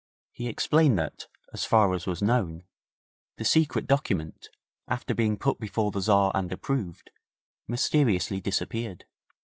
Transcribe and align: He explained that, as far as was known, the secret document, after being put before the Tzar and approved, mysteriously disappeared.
He 0.31 0.47
explained 0.47 0.97
that, 0.97 1.27
as 1.53 1.63
far 1.63 1.93
as 1.93 2.07
was 2.07 2.23
known, 2.23 2.63
the 3.37 3.45
secret 3.45 3.85
document, 3.85 4.49
after 4.87 5.13
being 5.13 5.37
put 5.37 5.59
before 5.59 5.91
the 5.91 5.99
Tzar 5.99 6.31
and 6.33 6.51
approved, 6.51 7.11
mysteriously 7.67 8.41
disappeared. 8.41 9.05